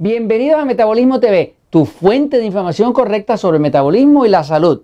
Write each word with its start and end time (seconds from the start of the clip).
Bienvenidos 0.00 0.60
a 0.60 0.64
Metabolismo 0.64 1.18
TV, 1.18 1.56
tu 1.70 1.84
fuente 1.84 2.38
de 2.38 2.44
información 2.44 2.92
correcta 2.92 3.36
sobre 3.36 3.56
el 3.56 3.62
metabolismo 3.62 4.24
y 4.24 4.28
la 4.28 4.44
salud. 4.44 4.82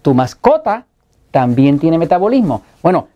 Tu 0.00 0.14
mascota 0.14 0.86
también 1.30 1.78
tiene 1.78 1.98
metabolismo. 1.98 2.62
Bueno, 2.82 3.08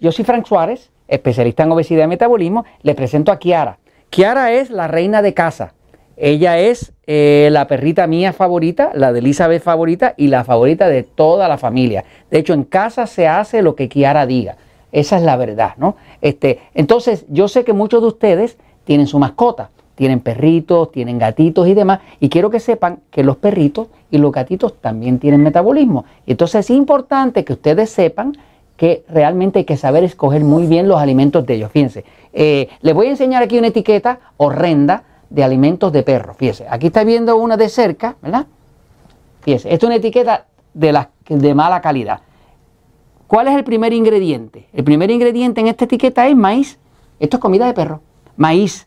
yo 0.00 0.10
soy 0.10 0.24
Frank 0.24 0.44
Suárez, 0.44 0.90
especialista 1.06 1.62
en 1.62 1.70
obesidad 1.70 2.06
y 2.06 2.08
metabolismo. 2.08 2.64
Les 2.82 2.96
presento 2.96 3.30
a 3.30 3.38
Kiara. 3.38 3.78
Kiara 4.10 4.50
es 4.50 4.70
la 4.70 4.88
reina 4.88 5.22
de 5.22 5.34
casa. 5.34 5.74
Ella 6.16 6.58
es 6.58 6.92
eh, 7.06 7.48
la 7.52 7.68
perrita 7.68 8.08
mía 8.08 8.32
favorita, 8.32 8.90
la 8.92 9.12
de 9.12 9.20
Elizabeth 9.20 9.62
favorita 9.62 10.14
y 10.16 10.26
la 10.26 10.42
favorita 10.42 10.88
de 10.88 11.04
toda 11.04 11.46
la 11.46 11.58
familia. 11.58 12.02
De 12.32 12.38
hecho, 12.38 12.54
en 12.54 12.64
casa 12.64 13.06
se 13.06 13.28
hace 13.28 13.62
lo 13.62 13.76
que 13.76 13.88
Kiara 13.88 14.26
diga. 14.26 14.56
Esa 14.90 15.16
es 15.16 15.22
la 15.22 15.36
verdad, 15.36 15.74
¿no? 15.76 15.94
Este, 16.20 16.58
entonces, 16.74 17.24
yo 17.28 17.46
sé 17.46 17.62
que 17.62 17.72
muchos 17.72 18.02
de 18.02 18.08
ustedes 18.08 18.58
tienen 18.82 19.06
su 19.06 19.20
mascota, 19.20 19.70
tienen 19.94 20.20
perritos, 20.20 20.90
tienen 20.92 21.18
gatitos 21.18 21.68
y 21.68 21.74
demás, 21.74 22.00
y 22.20 22.28
quiero 22.28 22.50
que 22.50 22.60
sepan 22.60 23.00
que 23.10 23.22
los 23.22 23.36
perritos 23.36 23.88
y 24.10 24.18
los 24.18 24.32
gatitos 24.32 24.74
también 24.80 25.18
tienen 25.18 25.42
metabolismo. 25.42 26.04
Entonces, 26.26 26.66
es 26.66 26.76
importante 26.76 27.44
que 27.44 27.52
ustedes 27.52 27.90
sepan 27.90 28.36
que 28.76 29.04
realmente 29.08 29.60
hay 29.60 29.64
que 29.64 29.76
saber 29.76 30.02
escoger 30.04 30.42
muy 30.42 30.66
bien 30.66 30.88
los 30.88 30.98
alimentos 30.98 31.46
de 31.46 31.54
ellos. 31.54 31.70
Fíjense, 31.70 32.04
eh, 32.32 32.68
les 32.80 32.94
voy 32.94 33.06
a 33.06 33.10
enseñar 33.10 33.42
aquí 33.42 33.58
una 33.58 33.68
etiqueta 33.68 34.18
horrenda 34.36 35.04
de 35.30 35.44
alimentos 35.44 35.92
de 35.92 36.02
perro. 36.02 36.34
Fíjense, 36.34 36.66
aquí 36.68 36.88
está 36.88 37.04
viendo 37.04 37.36
una 37.36 37.56
de 37.56 37.68
cerca, 37.68 38.16
¿verdad? 38.20 38.46
Fíjense, 39.42 39.72
esta 39.72 39.86
es 39.86 39.88
una 39.88 39.96
etiqueta 39.96 40.46
de, 40.72 40.92
la, 40.92 41.10
de 41.28 41.54
mala 41.54 41.80
calidad. 41.80 42.20
¿Cuál 43.26 43.48
es 43.48 43.54
el 43.54 43.64
primer 43.64 43.92
ingrediente? 43.92 44.68
El 44.72 44.84
primer 44.84 45.10
ingrediente 45.10 45.60
en 45.60 45.68
esta 45.68 45.84
etiqueta 45.84 46.26
es 46.26 46.36
maíz. 46.36 46.78
Esto 47.20 47.36
es 47.36 47.40
comida 47.40 47.66
de 47.66 47.74
perro. 47.74 48.00
Maíz. 48.36 48.86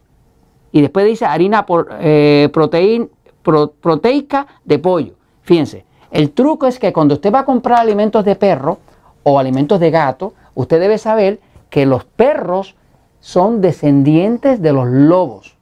Y 0.72 0.82
después 0.82 1.06
dice 1.06 1.26
harina 1.26 1.66
por, 1.66 1.90
eh, 2.00 2.50
proteica 2.52 4.48
de 4.66 4.80
pollo. 4.80 5.14
Fíjense, 5.42 5.86
el 6.12 6.32
truco 6.32 6.68
es 6.68 6.80
que 6.80 6.94
cuando 6.94 7.16
usted 7.16 7.34
va 7.34 7.40
a 7.40 7.46
comprar 7.46 7.80
alimentos 7.80 8.24
de 8.26 8.36
perro 8.36 8.80
o 9.24 9.40
alimentos 9.40 9.80
de 9.80 9.92
gato, 9.92 10.34
usted 10.56 10.80
debe 10.80 10.98
saber 10.98 11.40
que 11.70 11.86
los 11.86 12.06
perros 12.06 12.76
son 13.20 13.62
descendientes 13.62 14.62
de 14.62 14.74
los 14.74 14.88
lobos 14.88 15.58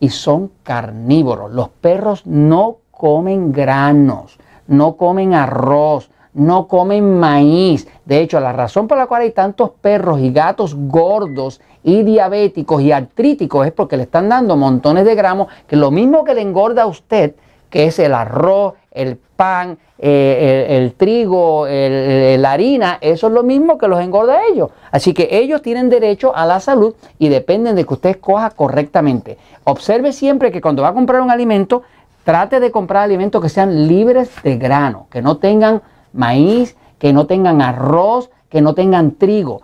y 0.00 0.10
son 0.10 0.50
carnívoros. 0.62 1.52
Los 1.52 1.68
perros 1.68 2.26
no 2.26 2.78
comen 2.90 3.52
granos, 3.52 4.38
no 4.66 4.96
comen 4.96 5.34
arroz, 5.34 6.10
no 6.34 6.68
comen 6.68 7.18
maíz. 7.18 7.88
De 8.04 8.20
hecho, 8.20 8.40
la 8.40 8.52
razón 8.52 8.88
por 8.88 8.98
la 8.98 9.06
cual 9.06 9.22
hay 9.22 9.32
tantos 9.32 9.70
perros 9.80 10.20
y 10.20 10.32
gatos 10.32 10.74
gordos 10.74 11.60
y 11.82 12.02
diabéticos 12.02 12.82
y 12.82 12.92
artríticos 12.92 13.66
es 13.66 13.72
porque 13.72 13.96
le 13.96 14.04
están 14.04 14.28
dando 14.28 14.56
montones 14.56 15.04
de 15.04 15.14
gramos, 15.14 15.48
que 15.66 15.76
lo 15.76 15.90
mismo 15.90 16.24
que 16.24 16.34
le 16.34 16.42
engorda 16.42 16.82
a 16.82 16.86
usted, 16.86 17.34
que 17.68 17.86
es 17.86 17.98
el 17.98 18.14
arroz, 18.14 18.74
el 18.90 19.16
pan, 19.16 19.78
eh, 19.98 20.66
el, 20.70 20.94
trigo, 20.94 21.66
la 21.66 22.52
harina, 22.52 22.98
eso 23.00 23.28
es 23.28 23.32
lo 23.32 23.42
mismo 23.42 23.78
que 23.78 23.88
los 23.88 24.00
engorda 24.00 24.38
a 24.38 24.46
ellos. 24.46 24.70
Así 24.90 25.14
que 25.14 25.28
ellos 25.30 25.62
tienen 25.62 25.88
derecho 25.88 26.34
a 26.34 26.46
la 26.46 26.60
salud 26.60 26.94
y 27.18 27.28
dependen 27.28 27.76
de 27.76 27.84
que 27.84 27.94
usted 27.94 28.10
escoja 28.10 28.50
correctamente. 28.50 29.38
Observe 29.64 30.12
siempre 30.12 30.50
que 30.50 30.60
cuando 30.60 30.82
va 30.82 30.88
a 30.88 30.94
comprar 30.94 31.20
un 31.20 31.30
alimento, 31.30 31.82
trate 32.24 32.60
de 32.60 32.70
comprar 32.70 33.04
alimentos 33.04 33.40
que 33.40 33.48
sean 33.48 33.86
libres 33.86 34.30
de 34.42 34.56
grano, 34.56 35.06
que 35.10 35.22
no 35.22 35.36
tengan 35.36 35.82
maíz, 36.12 36.76
que 36.98 37.12
no 37.12 37.26
tengan 37.26 37.62
arroz, 37.62 38.30
que 38.48 38.60
no 38.60 38.74
tengan 38.74 39.12
trigo. 39.12 39.62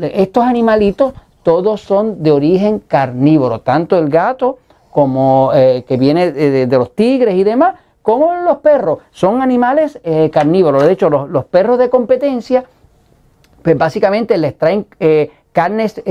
estos 0.00 0.44
animalitos 0.44 1.12
todos 1.42 1.80
son 1.80 2.22
de 2.22 2.30
origen 2.30 2.78
carnívoro, 2.78 3.60
tanto 3.60 3.98
el 3.98 4.08
gato 4.08 4.58
como 4.90 5.50
eh, 5.54 5.84
que 5.86 5.96
viene 5.96 6.30
de, 6.32 6.66
los 6.66 6.94
tigres 6.94 7.34
y 7.34 7.44
demás, 7.44 7.76
como 8.02 8.34
los 8.34 8.58
perros. 8.58 8.98
Son 9.10 9.42
animales 9.42 9.98
eh, 10.04 10.30
carnívoros. 10.30 10.84
De 10.84 10.92
hecho, 10.92 11.08
los, 11.08 11.44
perros 11.46 11.78
de 11.78 11.88
competencia, 11.88 12.64
pues 13.62 13.76
básicamente 13.76 14.36
les 14.38 14.56
traen 14.56 14.86
eh, 15.00 15.30
carnes 15.52 16.02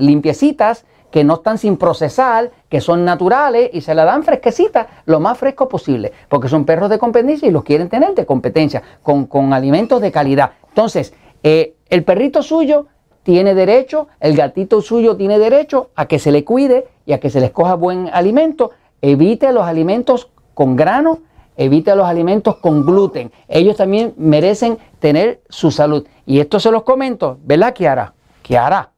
limpiecitas 0.00 0.84
que 1.10 1.24
no 1.24 1.34
están 1.34 1.58
sin 1.58 1.76
procesar, 1.76 2.50
que 2.68 2.80
son 2.80 3.04
naturales 3.04 3.70
y 3.72 3.80
se 3.80 3.94
la 3.94 4.04
dan 4.04 4.22
fresquecitas, 4.22 4.86
lo 5.06 5.20
más 5.20 5.38
fresco 5.38 5.68
posible, 5.68 6.12
porque 6.28 6.48
son 6.48 6.64
perros 6.64 6.90
de 6.90 6.98
competencia 6.98 7.48
y 7.48 7.50
los 7.50 7.64
quieren 7.64 7.88
tener 7.88 8.14
de 8.14 8.26
competencia, 8.26 8.82
con, 9.02 9.52
alimentos 9.52 10.00
de 10.00 10.12
calidad. 10.12 10.52
Entonces, 10.68 11.14
eh, 11.42 11.74
el 11.88 12.04
perrito 12.04 12.42
suyo 12.42 12.86
tiene 13.22 13.54
derecho, 13.54 14.08
el 14.20 14.36
gatito 14.36 14.80
suyo 14.82 15.16
tiene 15.16 15.38
derecho 15.38 15.90
a 15.94 16.06
que 16.06 16.18
se 16.18 16.32
le 16.32 16.44
cuide 16.44 16.88
y 17.06 17.12
a 17.12 17.20
que 17.20 17.30
se 17.30 17.40
le 17.40 17.46
escoja 17.46 17.74
buen 17.74 18.08
alimento. 18.12 18.70
Evite 19.00 19.52
los 19.52 19.64
alimentos 19.64 20.30
con 20.54 20.76
grano, 20.76 21.20
evite 21.56 21.94
los 21.94 22.06
alimentos 22.06 22.56
con 22.56 22.84
gluten. 22.84 23.30
Ellos 23.48 23.76
también 23.76 24.14
merecen 24.16 24.78
tener 24.98 25.40
su 25.48 25.70
salud. 25.70 26.06
Y 26.26 26.40
esto 26.40 26.60
se 26.60 26.70
los 26.70 26.82
comento, 26.82 27.38
¿verdad, 27.44 27.74
Kiara? 27.74 28.14
Kiara, 28.42 28.92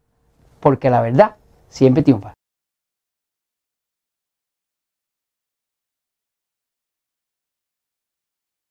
porque 0.60 0.90
la 0.90 1.00
verdad 1.00 1.34
siempre 1.70 2.02
triunfa. 2.02 2.34